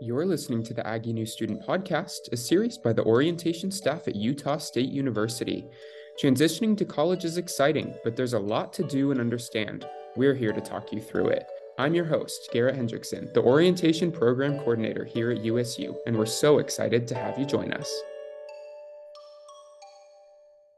You're 0.00 0.26
listening 0.26 0.64
to 0.64 0.74
the 0.74 0.84
Aggie 0.84 1.12
New 1.12 1.24
Student 1.24 1.62
Podcast, 1.62 2.32
a 2.32 2.36
series 2.36 2.76
by 2.76 2.92
the 2.92 3.04
orientation 3.04 3.70
staff 3.70 4.08
at 4.08 4.16
Utah 4.16 4.58
State 4.58 4.90
University. 4.90 5.64
Transitioning 6.20 6.76
to 6.78 6.84
college 6.84 7.24
is 7.24 7.38
exciting, 7.38 7.94
but 8.02 8.16
there's 8.16 8.32
a 8.32 8.38
lot 8.38 8.72
to 8.72 8.82
do 8.82 9.12
and 9.12 9.20
understand. 9.20 9.86
We're 10.16 10.34
here 10.34 10.52
to 10.52 10.60
talk 10.60 10.92
you 10.92 11.00
through 11.00 11.28
it. 11.28 11.44
I'm 11.78 11.94
your 11.94 12.06
host, 12.06 12.48
Garrett 12.52 12.76
Hendrickson, 12.76 13.32
the 13.34 13.42
Orientation 13.42 14.10
Program 14.10 14.58
Coordinator 14.58 15.04
here 15.04 15.30
at 15.30 15.44
USU, 15.44 15.94
and 16.06 16.18
we're 16.18 16.26
so 16.26 16.58
excited 16.58 17.06
to 17.06 17.14
have 17.14 17.38
you 17.38 17.44
join 17.44 17.72
us. 17.72 17.90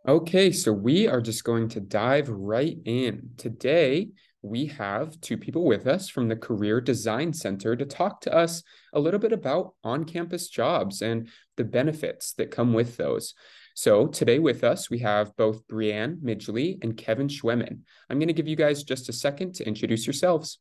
Okay, 0.07 0.53
so 0.53 0.73
we 0.73 1.09
are 1.09 1.23
just 1.23 1.43
going 1.43 1.71
to 1.71 1.81
dive 1.81 2.29
right 2.29 2.77
in. 2.85 3.31
Today, 3.39 4.11
we 4.47 4.67
have 4.67 5.21
two 5.21 5.37
people 5.37 5.65
with 5.65 5.87
us 5.87 6.09
from 6.09 6.29
the 6.29 6.37
Career 6.37 6.81
Design 6.81 7.33
Center 7.33 7.75
to 7.75 7.85
talk 7.85 8.21
to 8.23 8.35
us 8.35 8.63
a 8.93 9.01
little 9.01 9.21
bit 9.21 9.33
about 9.33 9.75
on 9.83 10.05
campus 10.05 10.49
jobs 10.49 11.03
and 11.03 11.29
the 11.57 11.65
benefits 11.65 12.33
that 12.35 12.51
come 12.51 12.73
with 12.73 12.97
those. 12.97 13.35
So, 13.75 14.07
today 14.07 14.39
with 14.39 14.65
us, 14.65 14.89
we 14.89 15.01
have 15.01 15.37
both 15.37 15.67
Brianne 15.69 16.21
Midgley 16.23 16.83
and 16.83 16.97
Kevin 16.97 17.29
Schwemmin. 17.29 17.81
I'm 18.09 18.19
going 18.19 18.29
to 18.29 18.35
give 18.35 18.49
you 18.49 18.57
guys 18.57 18.85
just 18.85 19.09
a 19.09 19.13
second 19.13 19.55
to 19.57 19.67
introduce 19.67 20.07
yourselves. 20.07 20.59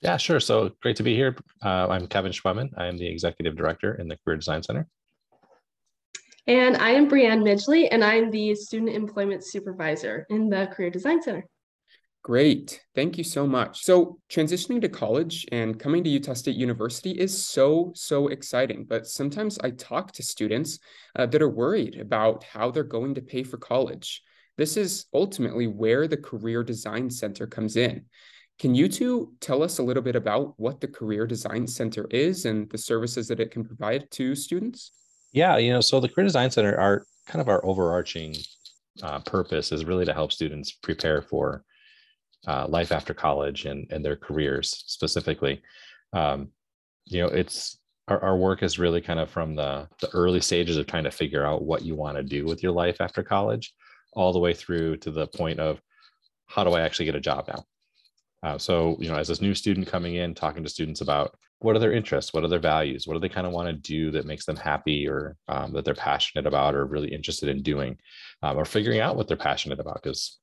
Yeah, 0.00 0.16
sure. 0.16 0.40
So, 0.40 0.70
great 0.82 0.96
to 0.96 1.04
be 1.04 1.14
here. 1.14 1.36
Uh, 1.62 1.86
I'm 1.88 2.08
Kevin 2.08 2.32
Schwemmin. 2.32 2.70
I 2.76 2.86
am 2.86 2.96
the 2.96 3.06
Executive 3.06 3.54
Director 3.54 3.94
in 3.94 4.08
the 4.08 4.16
Career 4.24 4.36
Design 4.36 4.62
Center. 4.62 4.88
And 6.46 6.76
I 6.76 6.90
am 6.90 7.08
Brianne 7.08 7.42
Midgley, 7.42 7.88
and 7.90 8.02
I'm 8.02 8.30
the 8.30 8.54
Student 8.54 8.90
Employment 8.90 9.44
Supervisor 9.44 10.26
in 10.28 10.48
the 10.48 10.66
Career 10.66 10.90
Design 10.90 11.22
Center. 11.22 11.46
Great. 12.24 12.80
Thank 12.94 13.18
you 13.18 13.22
so 13.22 13.46
much. 13.46 13.84
So, 13.84 14.18
transitioning 14.30 14.80
to 14.80 14.88
college 14.88 15.44
and 15.52 15.78
coming 15.78 16.02
to 16.04 16.08
Utah 16.08 16.32
State 16.32 16.56
University 16.56 17.10
is 17.10 17.46
so, 17.46 17.92
so 17.94 18.28
exciting. 18.28 18.86
But 18.88 19.06
sometimes 19.06 19.58
I 19.58 19.72
talk 19.72 20.10
to 20.12 20.22
students 20.22 20.78
uh, 21.16 21.26
that 21.26 21.42
are 21.42 21.50
worried 21.50 22.00
about 22.00 22.42
how 22.42 22.70
they're 22.70 22.82
going 22.82 23.14
to 23.16 23.20
pay 23.20 23.42
for 23.42 23.58
college. 23.58 24.22
This 24.56 24.78
is 24.78 25.04
ultimately 25.12 25.66
where 25.66 26.08
the 26.08 26.16
Career 26.16 26.64
Design 26.64 27.10
Center 27.10 27.46
comes 27.46 27.76
in. 27.76 28.06
Can 28.58 28.74
you 28.74 28.88
two 28.88 29.34
tell 29.40 29.62
us 29.62 29.76
a 29.76 29.82
little 29.82 30.02
bit 30.02 30.16
about 30.16 30.54
what 30.56 30.80
the 30.80 30.88
Career 30.88 31.26
Design 31.26 31.66
Center 31.66 32.06
is 32.10 32.46
and 32.46 32.70
the 32.70 32.78
services 32.78 33.28
that 33.28 33.40
it 33.40 33.50
can 33.50 33.66
provide 33.66 34.10
to 34.12 34.34
students? 34.34 34.92
Yeah, 35.32 35.58
you 35.58 35.74
know, 35.74 35.82
so 35.82 36.00
the 36.00 36.08
Career 36.08 36.24
Design 36.24 36.50
Center, 36.50 36.74
our 36.80 37.04
kind 37.26 37.42
of 37.42 37.50
our 37.50 37.62
overarching 37.66 38.34
uh, 39.02 39.18
purpose 39.20 39.72
is 39.72 39.84
really 39.84 40.06
to 40.06 40.14
help 40.14 40.32
students 40.32 40.72
prepare 40.72 41.20
for 41.20 41.64
uh, 42.46 42.66
life 42.68 42.92
after 42.92 43.14
college 43.14 43.64
and 43.66 43.86
and 43.90 44.04
their 44.04 44.16
careers 44.16 44.84
specifically. 44.86 45.62
Um, 46.12 46.48
you 47.06 47.20
know, 47.20 47.28
it's 47.28 47.78
our, 48.08 48.20
our 48.22 48.36
work 48.36 48.62
is 48.62 48.78
really 48.78 49.00
kind 49.00 49.20
of 49.20 49.30
from 49.30 49.54
the 49.54 49.88
the 50.00 50.10
early 50.12 50.40
stages 50.40 50.76
of 50.76 50.86
trying 50.86 51.04
to 51.04 51.10
figure 51.10 51.44
out 51.44 51.64
what 51.64 51.82
you 51.82 51.94
want 51.94 52.16
to 52.16 52.22
do 52.22 52.44
with 52.44 52.62
your 52.62 52.72
life 52.72 53.00
after 53.00 53.22
college, 53.22 53.74
all 54.12 54.32
the 54.32 54.38
way 54.38 54.54
through 54.54 54.96
to 54.98 55.10
the 55.10 55.26
point 55.28 55.60
of 55.60 55.80
how 56.46 56.64
do 56.64 56.70
I 56.70 56.82
actually 56.82 57.06
get 57.06 57.16
a 57.16 57.20
job 57.20 57.48
now. 57.48 57.64
Uh, 58.42 58.58
so, 58.58 58.96
you 59.00 59.08
know, 59.08 59.16
as 59.16 59.28
this 59.28 59.40
new 59.40 59.54
student 59.54 59.86
coming 59.86 60.16
in, 60.16 60.34
talking 60.34 60.62
to 60.62 60.68
students 60.68 61.00
about 61.00 61.34
what 61.60 61.74
are 61.74 61.78
their 61.78 61.94
interests, 61.94 62.34
what 62.34 62.44
are 62.44 62.48
their 62.48 62.58
values, 62.58 63.06
what 63.06 63.14
do 63.14 63.20
they 63.20 63.28
kind 63.28 63.46
of 63.46 63.54
want 63.54 63.68
to 63.68 63.72
do 63.72 64.10
that 64.10 64.26
makes 64.26 64.44
them 64.44 64.56
happy 64.56 65.08
or 65.08 65.36
um, 65.48 65.72
that 65.72 65.84
they're 65.84 65.94
passionate 65.94 66.46
about 66.46 66.74
or 66.74 66.84
really 66.84 67.12
interested 67.12 67.48
in 67.48 67.62
doing, 67.62 67.96
um, 68.42 68.58
or 68.58 68.66
figuring 68.66 69.00
out 69.00 69.16
what 69.16 69.28
they're 69.28 69.36
passionate 69.36 69.80
about. 69.80 70.02
Because 70.02 70.38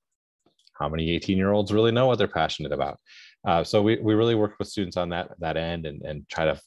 how 0.81 0.89
many 0.89 1.11
18 1.11 1.37
year 1.37 1.51
olds 1.51 1.71
really 1.71 1.91
know 1.91 2.07
what 2.07 2.17
they're 2.17 2.27
passionate 2.27 2.71
about? 2.71 2.99
Uh, 3.47 3.63
so 3.63 3.81
we, 3.81 3.97
we 3.99 4.13
really 4.13 4.35
work 4.35 4.55
with 4.59 4.67
students 4.67 4.97
on 4.97 5.09
that 5.09 5.31
that 5.39 5.57
end 5.57 5.85
and, 5.85 6.01
and 6.03 6.27
try 6.29 6.45
to 6.45 6.59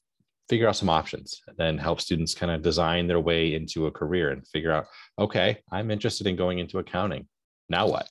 figure 0.48 0.68
out 0.68 0.76
some 0.76 0.90
options 0.90 1.40
and 1.48 1.56
then 1.56 1.78
help 1.78 2.00
students 2.00 2.34
kind 2.34 2.52
of 2.52 2.62
design 2.62 3.06
their 3.06 3.20
way 3.20 3.54
into 3.54 3.86
a 3.86 3.90
career 3.90 4.30
and 4.30 4.46
figure 4.48 4.70
out 4.70 4.84
okay 5.18 5.58
i'm 5.72 5.90
interested 5.90 6.26
in 6.26 6.36
going 6.36 6.58
into 6.58 6.78
accounting. 6.78 7.26
Now 7.68 7.86
what? 7.88 8.08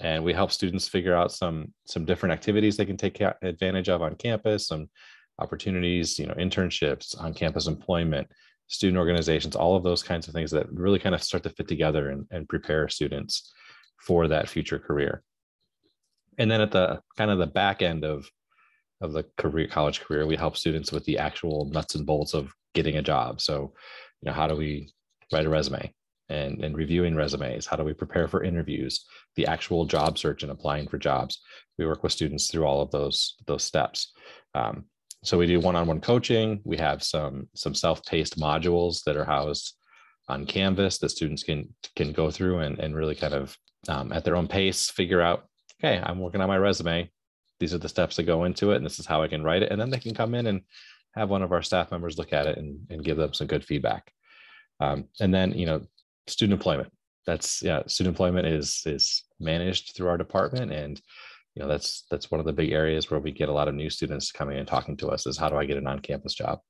And 0.00 0.24
we 0.24 0.32
help 0.32 0.52
students 0.52 0.88
figure 0.88 1.14
out 1.14 1.32
some 1.32 1.72
some 1.86 2.04
different 2.04 2.32
activities 2.32 2.76
they 2.76 2.86
can 2.86 2.96
take 2.96 3.20
advantage 3.42 3.88
of 3.88 4.02
on 4.02 4.14
campus 4.16 4.68
some 4.68 4.88
opportunities 5.38 6.18
you 6.18 6.26
know 6.26 6.34
internships 6.34 7.20
on 7.20 7.34
campus 7.34 7.66
employment 7.66 8.28
student 8.68 8.98
organizations 8.98 9.56
all 9.56 9.76
of 9.76 9.82
those 9.82 10.02
kinds 10.02 10.28
of 10.28 10.34
things 10.34 10.50
that 10.50 10.70
really 10.72 10.98
kind 10.98 11.14
of 11.14 11.22
start 11.22 11.42
to 11.42 11.50
fit 11.50 11.68
together 11.68 12.10
and, 12.10 12.26
and 12.30 12.48
prepare 12.48 12.88
students 12.88 13.52
for 14.06 14.28
that 14.28 14.48
future 14.48 14.78
career 14.78 15.22
and 16.38 16.50
then 16.50 16.60
at 16.60 16.70
the 16.70 17.00
kind 17.16 17.30
of 17.30 17.38
the 17.38 17.46
back 17.46 17.82
end 17.82 18.04
of 18.04 18.28
of 19.00 19.12
the 19.12 19.24
career 19.36 19.66
college 19.66 20.00
career 20.00 20.26
we 20.26 20.36
help 20.36 20.56
students 20.56 20.92
with 20.92 21.04
the 21.04 21.18
actual 21.18 21.66
nuts 21.66 21.94
and 21.94 22.06
bolts 22.06 22.34
of 22.34 22.52
getting 22.74 22.96
a 22.96 23.02
job 23.02 23.40
so 23.40 23.72
you 24.20 24.26
know 24.26 24.32
how 24.32 24.46
do 24.46 24.56
we 24.56 24.92
write 25.32 25.46
a 25.46 25.48
resume 25.48 25.92
and, 26.32 26.64
and 26.64 26.76
reviewing 26.76 27.14
resumes? 27.14 27.66
How 27.66 27.76
do 27.76 27.84
we 27.84 27.92
prepare 27.92 28.26
for 28.26 28.42
interviews? 28.42 29.04
The 29.36 29.46
actual 29.46 29.84
job 29.84 30.18
search 30.18 30.42
and 30.42 30.50
applying 30.50 30.88
for 30.88 30.98
jobs. 30.98 31.40
We 31.78 31.86
work 31.86 32.02
with 32.02 32.12
students 32.12 32.50
through 32.50 32.64
all 32.64 32.80
of 32.80 32.90
those 32.90 33.36
those 33.46 33.64
steps. 33.64 34.12
Um, 34.54 34.84
so 35.24 35.38
we 35.38 35.46
do 35.46 35.60
one-on-one 35.60 36.00
coaching. 36.00 36.60
We 36.64 36.76
have 36.78 37.02
some 37.02 37.48
some 37.54 37.74
self-paced 37.74 38.38
modules 38.38 39.04
that 39.04 39.16
are 39.16 39.24
housed 39.24 39.74
on 40.28 40.46
Canvas 40.46 40.98
that 40.98 41.10
students 41.10 41.42
can 41.42 41.74
can 41.96 42.12
go 42.12 42.30
through 42.30 42.60
and, 42.60 42.78
and 42.78 42.96
really 42.96 43.14
kind 43.14 43.34
of 43.34 43.56
um, 43.88 44.12
at 44.12 44.24
their 44.24 44.36
own 44.36 44.48
pace 44.48 44.90
figure 44.90 45.20
out. 45.20 45.44
Okay, 45.82 46.00
I'm 46.04 46.20
working 46.20 46.40
on 46.40 46.48
my 46.48 46.58
resume. 46.58 47.10
These 47.58 47.74
are 47.74 47.78
the 47.78 47.88
steps 47.88 48.16
that 48.16 48.22
go 48.24 48.44
into 48.44 48.70
it, 48.70 48.76
and 48.76 48.86
this 48.86 48.98
is 48.98 49.06
how 49.06 49.22
I 49.22 49.28
can 49.28 49.42
write 49.42 49.62
it. 49.62 49.72
And 49.72 49.80
then 49.80 49.90
they 49.90 49.98
can 49.98 50.14
come 50.14 50.34
in 50.34 50.46
and 50.46 50.62
have 51.14 51.28
one 51.28 51.42
of 51.42 51.52
our 51.52 51.62
staff 51.62 51.90
members 51.90 52.18
look 52.18 52.32
at 52.32 52.46
it 52.46 52.56
and, 52.56 52.78
and 52.90 53.04
give 53.04 53.16
them 53.16 53.34
some 53.34 53.46
good 53.46 53.64
feedback. 53.64 54.12
Um, 54.80 55.06
and 55.20 55.32
then 55.34 55.52
you 55.52 55.66
know 55.66 55.82
student 56.26 56.58
employment. 56.58 56.92
That's 57.26 57.62
yeah, 57.62 57.82
student 57.86 58.14
employment 58.14 58.46
is 58.46 58.82
is 58.86 59.24
managed 59.40 59.94
through 59.96 60.08
our 60.08 60.18
department, 60.18 60.72
and 60.72 61.00
you 61.54 61.62
know 61.62 61.68
that's 61.68 62.04
that's 62.10 62.30
one 62.30 62.40
of 62.40 62.46
the 62.46 62.52
big 62.52 62.70
areas 62.70 63.10
where 63.10 63.20
we 63.20 63.32
get 63.32 63.48
a 63.48 63.52
lot 63.52 63.68
of 63.68 63.74
new 63.74 63.90
students 63.90 64.32
coming 64.32 64.58
and 64.58 64.68
talking 64.68 64.96
to 64.98 65.08
us 65.08 65.26
is 65.26 65.36
how 65.36 65.48
do 65.48 65.56
I 65.56 65.64
get 65.64 65.76
an 65.76 65.86
on-campus 65.86 66.34
job. 66.34 66.60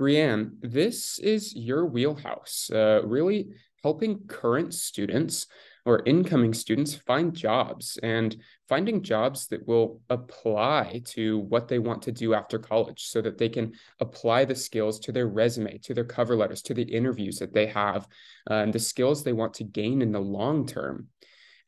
Brianne, 0.00 0.52
this 0.60 1.18
is 1.20 1.54
your 1.54 1.86
wheelhouse, 1.86 2.68
uh, 2.72 3.02
really 3.04 3.50
helping 3.82 4.26
current 4.26 4.74
students 4.74 5.46
or 5.84 6.02
incoming 6.06 6.54
students 6.54 6.94
find 6.94 7.34
jobs 7.34 7.98
and 8.02 8.36
finding 8.68 9.02
jobs 9.02 9.46
that 9.48 9.66
will 9.66 10.00
apply 10.08 11.02
to 11.04 11.40
what 11.40 11.68
they 11.68 11.78
want 11.78 12.02
to 12.02 12.12
do 12.12 12.32
after 12.32 12.58
college 12.58 13.04
so 13.06 13.20
that 13.20 13.36
they 13.36 13.48
can 13.48 13.72
apply 14.00 14.44
the 14.44 14.54
skills 14.54 14.98
to 14.98 15.12
their 15.12 15.28
resume, 15.28 15.78
to 15.78 15.92
their 15.92 16.04
cover 16.04 16.36
letters, 16.36 16.62
to 16.62 16.74
the 16.74 16.82
interviews 16.82 17.38
that 17.38 17.52
they 17.52 17.66
have, 17.66 18.08
uh, 18.50 18.54
and 18.54 18.72
the 18.72 18.78
skills 18.78 19.22
they 19.22 19.32
want 19.32 19.52
to 19.54 19.64
gain 19.64 20.00
in 20.00 20.12
the 20.12 20.20
long 20.20 20.66
term. 20.66 21.08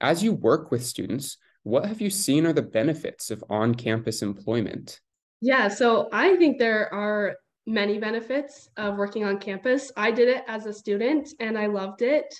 As 0.00 0.22
you 0.22 0.32
work 0.32 0.70
with 0.70 0.84
students, 0.84 1.36
what 1.62 1.86
have 1.86 2.00
you 2.00 2.10
seen 2.10 2.46
are 2.46 2.52
the 2.52 2.62
benefits 2.62 3.30
of 3.30 3.44
on 3.50 3.74
campus 3.74 4.22
employment? 4.22 5.00
Yeah, 5.40 5.68
so 5.68 6.08
I 6.12 6.36
think 6.36 6.58
there 6.58 6.92
are 6.94 7.36
many 7.66 7.98
benefits 7.98 8.70
of 8.76 8.96
working 8.96 9.24
on 9.24 9.38
campus. 9.38 9.90
I 9.96 10.10
did 10.10 10.28
it 10.28 10.44
as 10.46 10.66
a 10.66 10.72
student 10.72 11.28
and 11.40 11.58
I 11.58 11.66
loved 11.66 12.02
it. 12.02 12.32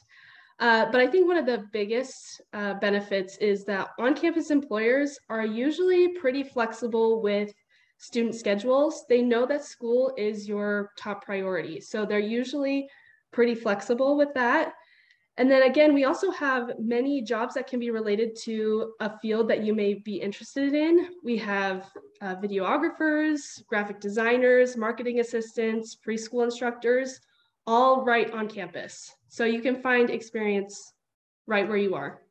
Uh, 0.58 0.86
but 0.90 1.00
I 1.00 1.06
think 1.06 1.26
one 1.26 1.36
of 1.36 1.46
the 1.46 1.66
biggest 1.72 2.40
uh, 2.54 2.74
benefits 2.74 3.36
is 3.38 3.64
that 3.66 3.88
on 3.98 4.14
campus 4.14 4.50
employers 4.50 5.18
are 5.28 5.44
usually 5.44 6.08
pretty 6.08 6.42
flexible 6.42 7.20
with 7.20 7.52
student 7.98 8.34
schedules. 8.34 9.04
They 9.08 9.22
know 9.22 9.46
that 9.46 9.64
school 9.64 10.14
is 10.16 10.48
your 10.48 10.92
top 10.98 11.24
priority. 11.24 11.80
So 11.80 12.06
they're 12.06 12.18
usually 12.18 12.88
pretty 13.32 13.54
flexible 13.54 14.16
with 14.16 14.32
that. 14.34 14.72
And 15.38 15.50
then 15.50 15.64
again, 15.64 15.92
we 15.92 16.04
also 16.04 16.30
have 16.30 16.72
many 16.78 17.20
jobs 17.20 17.54
that 17.54 17.66
can 17.66 17.78
be 17.78 17.90
related 17.90 18.34
to 18.44 18.94
a 19.00 19.18
field 19.18 19.48
that 19.48 19.62
you 19.62 19.74
may 19.74 19.92
be 19.92 20.16
interested 20.16 20.72
in. 20.72 21.08
We 21.22 21.36
have 21.36 21.90
uh, 22.22 22.36
videographers, 22.36 23.62
graphic 23.66 24.00
designers, 24.00 24.78
marketing 24.78 25.20
assistants, 25.20 25.94
preschool 25.94 26.44
instructors, 26.44 27.20
all 27.66 28.04
right 28.04 28.30
on 28.33 28.48
campus. 28.48 29.13
So 29.28 29.45
you 29.45 29.60
can 29.60 29.83
find 29.83 30.10
experience 30.10 30.92
right 31.47 31.68
where 31.68 31.77
you 31.77 31.95
are. 31.95 32.22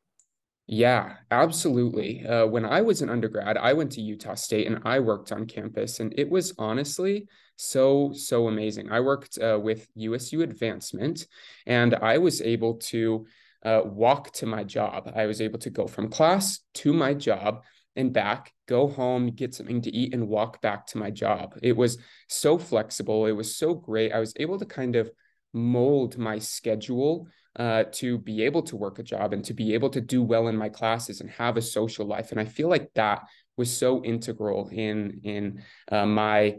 Yeah, 0.68 1.14
absolutely. 1.30 2.26
Uh, 2.26 2.46
when 2.46 2.64
I 2.64 2.80
was 2.80 3.00
an 3.00 3.08
undergrad, 3.08 3.56
I 3.56 3.72
went 3.72 3.92
to 3.92 4.00
Utah 4.00 4.34
State 4.34 4.66
and 4.66 4.80
I 4.84 4.98
worked 4.98 5.30
on 5.30 5.46
campus, 5.46 6.00
and 6.00 6.12
it 6.18 6.28
was 6.28 6.54
honestly 6.58 7.28
so, 7.54 8.12
so 8.12 8.48
amazing. 8.48 8.90
I 8.90 8.98
worked 9.00 9.38
uh, 9.38 9.60
with 9.62 9.86
USU 9.94 10.42
Advancement, 10.42 11.26
and 11.66 11.94
I 11.94 12.18
was 12.18 12.42
able 12.42 12.74
to 12.74 13.26
uh, 13.64 13.82
walk 13.84 14.32
to 14.32 14.46
my 14.46 14.64
job. 14.64 15.12
I 15.14 15.26
was 15.26 15.40
able 15.40 15.60
to 15.60 15.70
go 15.70 15.86
from 15.86 16.08
class 16.08 16.60
to 16.74 16.92
my 16.92 17.14
job 17.14 17.62
and 17.94 18.12
back, 18.12 18.52
go 18.66 18.88
home, 18.88 19.30
get 19.30 19.54
something 19.54 19.80
to 19.82 19.94
eat, 19.94 20.14
and 20.14 20.28
walk 20.28 20.60
back 20.60 20.86
to 20.88 20.98
my 20.98 21.10
job. 21.10 21.58
It 21.62 21.76
was 21.76 21.98
so 22.28 22.58
flexible. 22.58 23.26
It 23.26 23.32
was 23.32 23.56
so 23.56 23.72
great. 23.72 24.12
I 24.12 24.18
was 24.18 24.34
able 24.36 24.58
to 24.58 24.66
kind 24.66 24.96
of 24.96 25.10
mold 25.52 26.18
my 26.18 26.38
schedule 26.38 27.28
uh, 27.56 27.84
to 27.90 28.18
be 28.18 28.42
able 28.42 28.62
to 28.62 28.76
work 28.76 28.98
a 28.98 29.02
job 29.02 29.32
and 29.32 29.44
to 29.44 29.54
be 29.54 29.74
able 29.74 29.88
to 29.90 30.00
do 30.00 30.22
well 30.22 30.48
in 30.48 30.56
my 30.56 30.68
classes 30.68 31.20
and 31.20 31.30
have 31.30 31.56
a 31.56 31.62
social 31.62 32.06
life. 32.06 32.30
And 32.30 32.40
I 32.40 32.44
feel 32.44 32.68
like 32.68 32.92
that 32.94 33.22
was 33.56 33.74
so 33.74 34.04
integral 34.04 34.68
in 34.68 35.20
in 35.24 35.62
uh, 35.90 36.06
my 36.06 36.56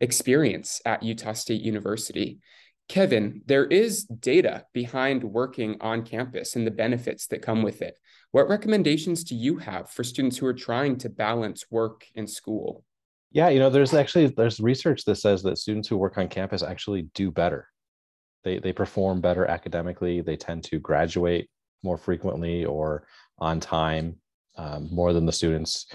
experience 0.00 0.80
at 0.84 1.02
Utah 1.02 1.34
State 1.34 1.60
University. 1.60 2.40
Kevin, 2.88 3.42
there 3.46 3.66
is 3.66 4.04
data 4.04 4.64
behind 4.72 5.22
working 5.22 5.76
on 5.80 6.04
campus 6.04 6.56
and 6.56 6.66
the 6.66 6.72
benefits 6.72 7.28
that 7.28 7.42
come 7.42 7.62
with 7.62 7.82
it. 7.82 7.96
What 8.32 8.48
recommendations 8.48 9.22
do 9.22 9.36
you 9.36 9.58
have 9.58 9.90
for 9.90 10.02
students 10.02 10.36
who 10.38 10.46
are 10.46 10.54
trying 10.54 10.96
to 10.98 11.08
balance 11.08 11.66
work 11.70 12.04
and 12.16 12.28
school? 12.28 12.84
Yeah, 13.30 13.48
you 13.50 13.60
know, 13.60 13.70
there's 13.70 13.94
actually 13.94 14.26
there's 14.28 14.58
research 14.58 15.04
that 15.04 15.16
says 15.16 15.42
that 15.44 15.58
students 15.58 15.86
who 15.86 15.96
work 15.96 16.18
on 16.18 16.26
campus 16.26 16.64
actually 16.64 17.02
do 17.14 17.30
better. 17.30 17.68
They 18.44 18.58
they 18.58 18.72
perform 18.72 19.20
better 19.20 19.46
academically. 19.46 20.20
They 20.20 20.36
tend 20.36 20.64
to 20.64 20.78
graduate 20.78 21.48
more 21.82 21.98
frequently 21.98 22.64
or 22.64 23.06
on 23.38 23.60
time 23.60 24.16
um, 24.56 24.88
more 24.92 25.12
than 25.12 25.26
the 25.26 25.32
students 25.32 25.86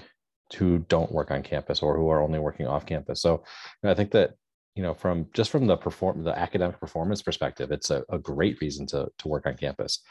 who 0.56 0.78
don't 0.88 1.12
work 1.12 1.30
on 1.30 1.42
campus 1.42 1.82
or 1.82 1.96
who 1.96 2.08
are 2.08 2.22
only 2.22 2.38
working 2.38 2.66
off 2.66 2.86
campus. 2.86 3.20
So 3.20 3.44
I 3.84 3.94
think 3.94 4.12
that 4.12 4.34
you 4.74 4.82
know 4.82 4.94
from 4.94 5.26
just 5.32 5.50
from 5.50 5.66
the 5.66 5.76
perform 5.76 6.22
the 6.22 6.38
academic 6.38 6.80
performance 6.80 7.22
perspective, 7.22 7.70
it's 7.70 7.90
a, 7.90 8.04
a 8.10 8.18
great 8.18 8.60
reason 8.60 8.86
to 8.88 9.08
to 9.18 9.28
work 9.28 9.46
on 9.46 9.56
campus. 9.56 10.02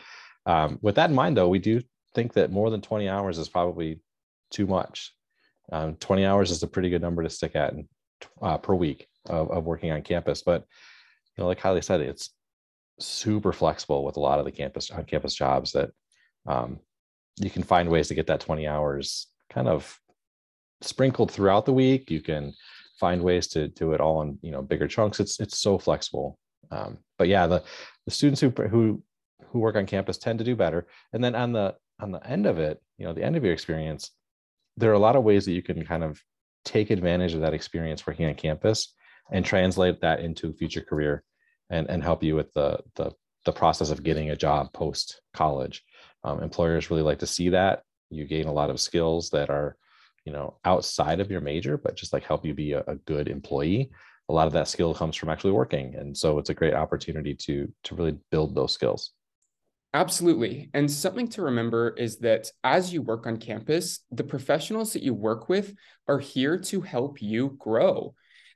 Um, 0.46 0.80
with 0.82 0.96
that 0.96 1.10
in 1.10 1.16
mind, 1.16 1.38
though, 1.38 1.50
we 1.50 1.60
do 1.60 1.82
think 2.14 2.34
that 2.34 2.52
more 2.52 2.70
than 2.70 2.82
20 2.82 3.10
hours 3.10 3.38
is 3.38 3.50
probably 3.50 4.00
too 4.52 4.68
much. 4.68 5.14
Um, 5.72 5.96
20 5.96 6.26
hours 6.26 6.52
is 6.52 6.62
a 6.62 6.68
pretty 6.68 6.90
good 6.90 7.02
number 7.02 7.24
to 7.24 7.30
stick 7.30 7.56
at 7.56 7.74
uh, 8.42 8.58
per 8.58 8.74
week 8.76 9.08
of, 9.28 9.50
of 9.52 9.66
working 9.66 9.92
on 9.92 10.02
campus. 10.04 10.44
But 10.44 10.66
you 11.36 11.44
know, 11.44 11.48
like 11.48 11.60
Kylie 11.60 11.84
said, 11.84 12.02
it's 12.02 12.32
super 13.00 13.52
flexible 13.52 14.06
with 14.06 14.18
a 14.18 14.22
lot 14.22 14.40
of 14.40 14.46
the 14.46 14.52
campus 14.52 14.90
on 14.92 15.04
campus 15.06 15.34
jobs 15.34 15.74
that 15.74 15.92
um, 16.46 16.80
you 17.38 17.50
can 17.50 17.64
find 17.64 17.90
ways 17.90 18.08
to 18.08 18.16
get 18.16 18.28
that 18.28 18.40
20 18.40 18.68
hours 18.68 19.28
kind 19.50 19.68
of 19.68 20.00
sprinkled 20.82 21.32
throughout 21.32 21.66
the 21.66 21.74
week. 21.74 22.10
You 22.10 22.22
can 22.22 22.54
find 23.00 23.22
ways 23.22 23.48
to 23.48 23.68
do 23.68 23.92
it 23.92 24.02
all 24.02 24.22
in 24.22 24.40
you 24.42 24.52
know 24.52 24.62
bigger 24.62 24.88
chunks. 24.88 25.20
It's 25.20 25.40
it's 25.40 25.58
so 25.58 25.78
flexible. 25.78 26.40
Um, 26.72 27.00
but 27.18 27.28
yeah, 27.28 27.48
the 27.48 27.64
the 28.06 28.12
students 28.12 28.42
who 28.42 28.50
who 28.50 29.04
who 29.50 29.60
work 29.60 29.76
on 29.76 29.86
campus 29.86 30.18
tend 30.18 30.40
to 30.40 30.46
do 30.46 30.56
better. 30.56 30.88
And 31.14 31.24
then 31.24 31.36
on 31.36 31.52
the 31.52 31.76
on 32.00 32.12
the 32.12 32.26
end 32.26 32.46
of 32.46 32.60
it, 32.60 32.82
you 32.98 33.06
know, 33.06 33.14
the 33.14 33.24
end 33.24 33.36
of 33.36 33.44
your 33.44 33.54
experience, 33.54 34.12
there 34.78 34.92
are 34.92 34.96
a 34.96 35.00
lot 35.00 35.16
of 35.16 35.24
ways 35.24 35.46
that 35.46 35.54
you 35.54 35.62
can 35.62 35.86
kind 35.86 36.04
of 36.04 36.22
take 36.64 36.90
advantage 36.90 37.34
of 37.34 37.42
that 37.42 37.54
experience 37.54 38.06
working 38.08 38.26
on 38.26 38.34
campus 38.34 38.94
and 39.32 39.46
translate 39.46 40.02
that 40.02 40.20
into 40.20 40.54
future 40.54 40.82
career 40.82 41.24
and, 41.70 41.90
and 41.90 42.04
help 42.04 42.24
you 42.24 42.36
with 42.36 42.54
the, 42.54 42.80
the, 42.96 43.12
the 43.46 43.52
process 43.52 43.90
of 43.90 44.04
getting 44.04 44.30
a 44.30 44.36
job 44.36 44.72
post 44.74 45.22
college. 45.34 45.84
Um, 46.24 46.42
employers 46.42 46.90
really 46.90 47.04
like 47.04 47.20
to 47.20 47.28
see 47.28 47.50
that 47.50 47.84
you 48.10 48.26
gain 48.26 48.48
a 48.48 48.54
lot 48.54 48.70
of 48.70 48.80
skills 48.80 49.30
that 49.32 49.50
are, 49.50 49.78
you 50.26 50.32
know, 50.32 50.58
outside 50.66 51.20
of 51.20 51.30
your 51.30 51.42
major, 51.42 51.78
but 51.78 51.96
just 51.96 52.14
like 52.14 52.24
help 52.24 52.46
you 52.46 52.54
be 52.54 52.74
a, 52.74 52.84
a 52.88 52.96
good 52.96 53.28
employee. 53.28 53.92
A 54.30 54.34
lot 54.34 54.48
of 54.48 54.54
that 54.54 54.68
skill 54.68 54.94
comes 54.94 55.16
from 55.16 55.30
actually 55.30 55.52
working. 55.52 55.96
And 55.96 56.18
so 56.18 56.40
it's 56.40 56.50
a 56.50 56.56
great 56.56 56.74
opportunity 56.74 57.36
to, 57.36 57.72
to 57.84 57.96
really 57.96 58.18
build 58.32 58.56
those 58.56 58.74
skills. 58.74 59.12
Absolutely. 59.94 60.70
And 60.74 60.92
something 60.92 61.28
to 61.30 61.44
remember 61.44 61.92
is 61.92 62.18
that 62.18 62.52
as 62.64 62.92
you 62.92 63.02
work 63.02 63.28
on 63.28 63.38
campus, 63.38 64.00
the 64.12 64.24
professionals 64.24 64.94
that 64.94 65.04
you 65.04 65.14
work 65.14 65.48
with 65.48 65.74
are 66.08 66.20
here 66.20 66.58
to 66.58 66.82
help 66.82 67.22
you 67.22 67.56
grow. 67.60 68.14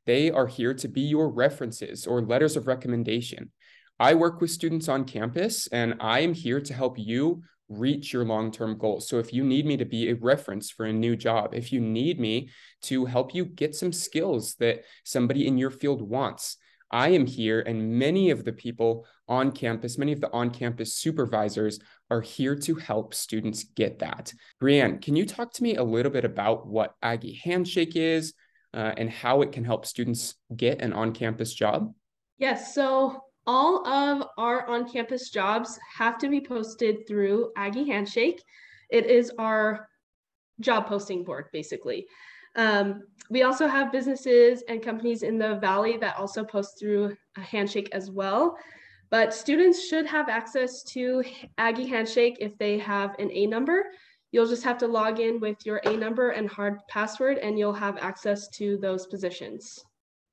They 0.09 0.31
are 0.31 0.47
here 0.47 0.73
to 0.73 0.87
be 0.87 1.01
your 1.01 1.29
references 1.29 2.07
or 2.07 2.23
letters 2.23 2.57
of 2.57 2.65
recommendation. 2.65 3.51
I 3.99 4.15
work 4.15 4.41
with 4.41 4.49
students 4.49 4.89
on 4.89 5.05
campus 5.05 5.67
and 5.67 5.93
I 5.99 6.21
am 6.21 6.33
here 6.33 6.59
to 6.59 6.73
help 6.73 6.97
you 6.97 7.43
reach 7.67 8.11
your 8.11 8.25
long 8.25 8.51
term 8.51 8.79
goals. 8.79 9.07
So, 9.07 9.19
if 9.19 9.31
you 9.31 9.43
need 9.43 9.67
me 9.67 9.77
to 9.77 9.85
be 9.85 10.09
a 10.09 10.15
reference 10.15 10.71
for 10.71 10.87
a 10.87 10.91
new 10.91 11.15
job, 11.15 11.53
if 11.53 11.71
you 11.71 11.79
need 11.79 12.19
me 12.19 12.49
to 12.85 13.05
help 13.05 13.35
you 13.35 13.45
get 13.45 13.75
some 13.75 13.93
skills 13.93 14.55
that 14.55 14.79
somebody 15.03 15.45
in 15.45 15.59
your 15.59 15.69
field 15.69 16.01
wants, 16.01 16.57
I 16.89 17.09
am 17.09 17.27
here, 17.27 17.59
and 17.59 17.99
many 17.99 18.31
of 18.31 18.45
the 18.45 18.53
people 18.53 19.05
on 19.27 19.51
campus, 19.51 19.99
many 19.99 20.11
of 20.11 20.21
the 20.21 20.31
on 20.31 20.49
campus 20.49 20.95
supervisors 20.95 21.79
are 22.09 22.21
here 22.21 22.55
to 22.55 22.73
help 22.73 23.13
students 23.13 23.63
get 23.63 23.99
that. 23.99 24.33
Brianne, 24.59 25.03
can 25.03 25.15
you 25.15 25.27
talk 25.27 25.53
to 25.53 25.61
me 25.61 25.75
a 25.75 25.83
little 25.83 26.11
bit 26.11 26.25
about 26.25 26.65
what 26.65 26.95
Aggie 27.03 27.39
Handshake 27.43 27.95
is 27.95 28.33
uh, 28.73 28.93
and 28.97 29.09
how 29.09 29.41
it 29.41 29.51
can 29.51 29.63
help 29.63 29.85
students 29.85 30.35
get 30.55 30.81
an 30.81 30.93
on 30.93 31.13
campus 31.13 31.53
job? 31.53 31.93
Yes. 32.37 32.73
So, 32.73 33.23
all 33.47 33.87
of 33.87 34.27
our 34.37 34.67
on 34.67 34.87
campus 34.87 35.29
jobs 35.29 35.79
have 35.97 36.17
to 36.19 36.29
be 36.29 36.39
posted 36.39 37.07
through 37.07 37.51
Aggie 37.57 37.87
Handshake. 37.87 38.43
It 38.89 39.07
is 39.07 39.31
our 39.39 39.87
job 40.59 40.87
posting 40.87 41.23
board, 41.23 41.45
basically. 41.51 42.05
Um, 42.55 43.03
we 43.29 43.43
also 43.43 43.67
have 43.67 43.91
businesses 43.91 44.63
and 44.67 44.83
companies 44.83 45.23
in 45.23 45.37
the 45.37 45.55
Valley 45.55 45.97
that 45.97 46.17
also 46.17 46.43
post 46.43 46.79
through 46.79 47.15
a 47.37 47.41
Handshake 47.41 47.89
as 47.91 48.11
well. 48.11 48.57
But 49.09 49.33
students 49.33 49.87
should 49.87 50.05
have 50.05 50.29
access 50.29 50.83
to 50.83 51.23
Aggie 51.57 51.87
Handshake 51.87 52.37
if 52.39 52.57
they 52.57 52.77
have 52.77 53.15
an 53.19 53.31
A 53.31 53.47
number. 53.47 53.85
You'll 54.31 54.47
just 54.47 54.63
have 54.63 54.77
to 54.79 54.87
log 54.87 55.19
in 55.19 55.39
with 55.39 55.65
your 55.65 55.77
A 55.85 55.97
number 55.97 56.29
and 56.29 56.49
hard 56.49 56.79
password, 56.87 57.37
and 57.37 57.57
you'll 57.57 57.73
have 57.73 57.97
access 57.97 58.47
to 58.49 58.77
those 58.77 59.07
positions. 59.07 59.83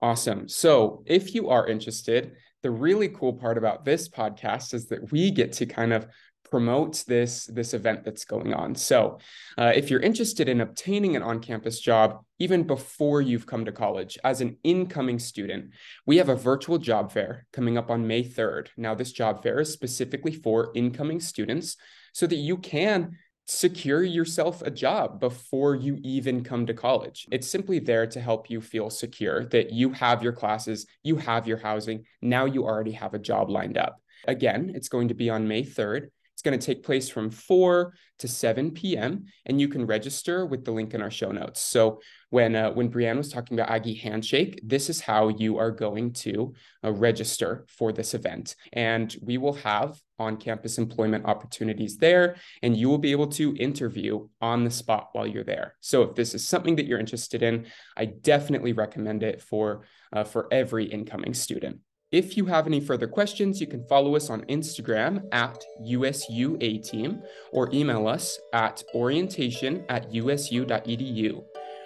Awesome. 0.02 0.48
So, 0.48 1.02
if 1.06 1.34
you 1.34 1.48
are 1.48 1.66
interested, 1.66 2.32
the 2.62 2.70
really 2.70 3.08
cool 3.08 3.32
part 3.32 3.56
about 3.58 3.84
this 3.84 4.08
podcast 4.08 4.75
is 4.75 4.88
that 4.88 5.12
we 5.12 5.31
get 5.31 5.52
to 5.52 5.66
kind 5.66 5.93
of 5.93 6.06
promote 6.50 7.04
this 7.06 7.46
this 7.46 7.75
event 7.75 8.04
that's 8.04 8.25
going 8.25 8.54
on 8.54 8.75
so 8.75 9.19
uh, 9.58 9.72
if 9.75 9.90
you're 9.90 10.00
interested 10.00 10.48
in 10.48 10.60
obtaining 10.60 11.16
an 11.16 11.22
on-campus 11.22 11.81
job 11.81 12.20
even 12.38 12.62
before 12.62 13.20
you've 13.20 13.46
come 13.46 13.64
to 13.64 13.72
college 13.72 14.16
as 14.22 14.40
an 14.40 14.56
incoming 14.62 15.19
student 15.19 15.70
we 16.06 16.19
have 16.19 16.28
a 16.28 16.37
virtual 16.37 16.78
job 16.78 17.10
fair 17.10 17.46
coming 17.52 17.76
up 17.76 17.90
on 17.90 18.06
may 18.06 18.22
3rd 18.22 18.69
now 18.76 18.94
this 18.94 19.10
job 19.10 19.43
fair 19.43 19.58
is 19.60 19.72
specifically 19.72 20.32
for 20.32 20.70
incoming 20.75 21.19
students 21.19 21.76
so 22.12 22.26
that 22.26 22.37
you 22.37 22.56
can 22.56 23.16
secure 23.46 24.02
yourself 24.02 24.60
a 24.62 24.70
job 24.70 25.20
before 25.20 25.76
you 25.76 25.98
even 26.02 26.43
come 26.43 26.66
to 26.66 26.75
college. 26.75 27.26
It's 27.31 27.48
simply 27.48 27.78
there 27.78 28.06
to 28.08 28.20
help 28.20 28.50
you 28.50 28.60
feel 28.60 28.90
secure 28.90 29.44
that 29.46 29.72
you 29.72 29.90
have 29.93 30.22
your 30.22 30.32
classes, 30.32 30.87
you 31.04 31.16
have 31.16 31.46
your 31.46 31.58
housing, 31.58 32.04
now 32.20 32.44
you 32.44 32.64
already 32.64 32.93
have 32.93 33.14
a 33.14 33.19
job 33.19 33.48
lined 33.48 33.78
up. 33.78 34.00
Again, 34.26 34.72
it's 34.75 34.88
going 34.88 35.08
to 35.08 35.14
be 35.14 35.31
on 35.31 35.46
May 35.46 35.62
3rd. 35.62 36.08
Going 36.46 36.60
to 36.60 36.64
take 36.64 36.84
place 36.84 37.08
from 37.08 37.28
4 37.28 37.93
to 38.20 38.28
7 38.28 38.70
p.m. 38.70 39.25
and 39.46 39.60
you 39.60 39.66
can 39.66 39.84
register 39.84 40.46
with 40.46 40.64
the 40.64 40.70
link 40.70 40.94
in 40.94 41.02
our 41.02 41.10
show 41.10 41.32
notes. 41.32 41.60
So 41.60 42.00
when 42.31 42.54
uh, 42.54 42.70
when 42.70 42.88
Brianne 42.88 43.16
was 43.16 43.32
talking 43.32 43.58
about 43.58 43.69
Aggie 43.69 43.94
Handshake, 43.94 44.60
this 44.62 44.88
is 44.88 45.00
how 45.00 45.26
you 45.26 45.58
are 45.58 45.72
going 45.72 46.12
to 46.12 46.55
uh, 46.84 46.93
register 46.93 47.67
for 47.67 47.93
this 47.93 48.15
event. 48.15 48.55
And 48.72 49.12
we 49.20 49.38
will 49.38 49.55
have 49.55 50.00
on-campus 50.20 50.79
employment 50.79 51.24
opportunities 51.26 51.96
there, 51.96 52.36
and 52.62 52.76
you 52.76 52.88
will 52.88 52.98
be 52.98 53.10
able 53.10 53.26
to 53.31 53.56
interview 53.56 54.29
on 54.41 54.62
the 54.62 54.70
spot 54.70 55.08
while 55.15 55.26
you're 55.26 55.43
there. 55.43 55.74
So 55.81 56.03
if 56.03 56.15
this 56.15 56.32
is 56.32 56.46
something 56.46 56.76
that 56.76 56.86
you're 56.86 57.00
interested 57.00 57.43
in, 57.43 57.67
I 57.96 58.05
definitely 58.05 58.72
recommend 58.72 59.24
it 59.24 59.43
for 59.43 59.82
uh, 60.12 60.22
for 60.22 60.46
every 60.53 60.84
incoming 60.84 61.34
student. 61.34 61.81
If 62.13 62.36
you 62.36 62.46
have 62.46 62.69
any 62.69 62.79
further 62.79 63.08
questions, 63.08 63.60
you 63.60 63.67
can 63.67 63.84
follow 63.84 64.15
us 64.15 64.31
on 64.31 64.43
Instagram 64.43 65.25
at 65.32 65.65
USUA 65.82 66.89
team 66.89 67.20
or 67.51 67.69
email 67.72 68.06
us 68.06 68.39
at 68.53 68.84
orientation 68.94 69.84
at 69.89 70.13
usu.edu. 70.13 71.44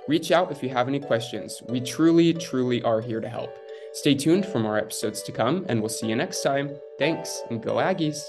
Reach 0.09 0.31
out 0.31 0.53
if 0.53 0.63
you 0.63 0.69
have 0.69 0.89
any 0.89 1.01
questions. 1.01 1.63
We 1.69 1.81
truly, 1.81 2.35
truly 2.35 2.83
are 2.83 3.01
here 3.01 3.21
to 3.21 3.29
help. 3.29 3.57
Stay 3.93 4.15
tuned 4.15 4.45
for 4.45 4.59
more 4.59 4.77
episodes 4.77 5.23
to 5.23 5.33
come, 5.33 5.65
and 5.69 5.81
we'll 5.81 5.89
see 5.89 6.09
you 6.09 6.17
next 6.17 6.43
time. 6.43 6.77
Thanks, 6.99 7.43
and 7.49 7.63
go 7.63 7.77
Aggies! 7.77 8.21